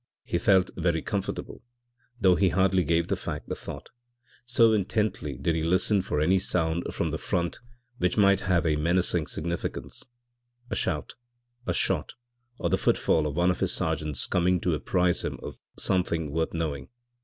He 0.23 0.39
felt 0.39 0.71
very 0.75 1.03
comfortable, 1.03 1.61
though 2.19 2.33
he 2.33 2.49
hardly 2.49 2.83
gave 2.83 3.07
the 3.07 3.15
fact 3.15 3.51
a 3.51 3.53
thought, 3.53 3.91
so 4.47 4.73
intently 4.73 5.37
did 5.37 5.53
he 5.55 5.61
listen 5.61 6.01
for 6.01 6.19
any 6.19 6.39
sound 6.39 6.91
from 6.91 7.11
the 7.11 7.19
front 7.19 7.59
which 7.99 8.17
might 8.17 8.39
have 8.39 8.65
a 8.65 8.77
menacing 8.77 9.27
significance 9.27 10.07
a 10.71 10.75
shout, 10.75 11.13
a 11.67 11.73
shot, 11.75 12.15
or 12.57 12.67
the 12.71 12.79
footfall 12.79 13.27
of 13.27 13.35
one 13.35 13.51
of 13.51 13.59
his 13.59 13.73
sergeants 13.73 14.25
coming 14.25 14.59
to 14.61 14.73
apprise 14.73 15.23
him 15.23 15.37
of 15.43 15.59
something 15.77 16.31
worth 16.31 16.51
knowing. 16.55 16.89